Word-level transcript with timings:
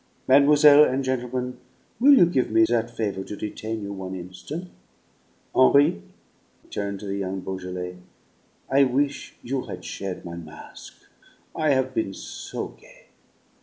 Mademoiselle 0.27 0.83
and 0.83 1.03
gentlemen, 1.03 1.59
will 1.99 2.15
you 2.17 2.25
give 2.25 2.49
me 2.49 2.65
that 2.67 2.89
favour 2.89 3.23
to 3.23 3.35
detain 3.35 3.83
you 3.83 3.93
one 3.93 4.15
instan'?" 4.15 4.71
"Henri," 5.53 6.01
he 6.63 6.69
turned 6.71 6.99
to 6.99 7.05
the 7.05 7.17
young 7.17 7.39
Beaujolais, 7.39 7.97
"I 8.67 8.83
wish 8.83 9.35
you 9.43 9.61
had 9.67 9.85
shared 9.85 10.25
my 10.25 10.35
masque 10.37 11.03
I 11.55 11.69
have 11.73 11.93
been 11.93 12.15
so 12.15 12.69
gay!" 12.69 13.09